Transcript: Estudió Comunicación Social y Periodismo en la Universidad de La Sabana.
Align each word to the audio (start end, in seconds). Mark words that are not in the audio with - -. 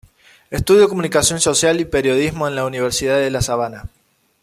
Estudió 0.49 0.89
Comunicación 0.89 1.39
Social 1.39 1.79
y 1.79 1.85
Periodismo 1.85 2.47
en 2.47 2.55
la 2.55 2.65
Universidad 2.65 3.17
de 3.19 3.29
La 3.29 3.43
Sabana. 3.43 3.87